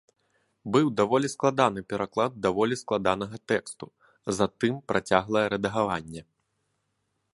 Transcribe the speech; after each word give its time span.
Быў 0.75 0.87
даволі 1.01 1.27
складаны 1.33 1.83
пераклад 1.93 2.39
даволі 2.45 2.77
складанага 2.83 3.35
тэксту, 3.53 3.85
затым 4.39 4.73
працяглае 4.93 5.45
рэдагаванне. 5.57 6.21